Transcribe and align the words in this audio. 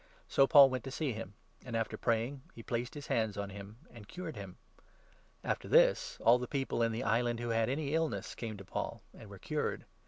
So 0.27 0.47
Paul 0.47 0.71
went 0.71 0.83
to 0.85 0.89
see 0.89 1.13
him; 1.13 1.35
and, 1.63 1.75
after 1.77 1.95
praying, 1.95 2.41
he 2.55 2.63
placed 2.63 2.95
his 2.95 3.05
hands 3.05 3.37
on 3.37 3.51
him 3.51 3.77
and 3.93 4.07
cured 4.07 4.35
him. 4.35 4.57
After 5.43 5.67
this, 5.67 6.17
all 6.21 6.39
the 6.39 6.47
people 6.47 6.81
in 6.81 6.91
the 6.91 7.03
island 7.03 7.39
who 7.39 7.49
had 7.49 7.69
any 7.69 7.93
illness 7.93 8.33
came 8.33 8.53
9 8.53 8.57
to 8.57 8.65
Paul, 8.65 9.01
and 9.15 9.29
were 9.29 9.37
cured. 9.37 9.85